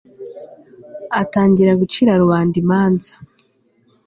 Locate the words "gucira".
1.81-2.11